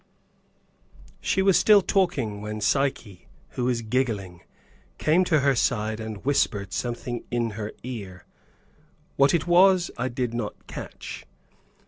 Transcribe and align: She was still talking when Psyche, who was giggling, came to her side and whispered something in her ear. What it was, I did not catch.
She 1.19 1.43
was 1.43 1.59
still 1.59 1.83
talking 1.83 2.41
when 2.41 2.59
Psyche, 2.59 3.27
who 3.49 3.65
was 3.65 3.83
giggling, 3.83 4.41
came 4.97 5.23
to 5.25 5.41
her 5.41 5.53
side 5.55 5.99
and 5.99 6.25
whispered 6.25 6.73
something 6.73 7.23
in 7.29 7.51
her 7.51 7.71
ear. 7.83 8.25
What 9.15 9.35
it 9.35 9.45
was, 9.45 9.91
I 9.99 10.07
did 10.07 10.33
not 10.33 10.55
catch. 10.65 11.27